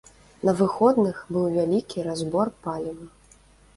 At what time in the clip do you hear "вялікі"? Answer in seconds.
1.57-2.07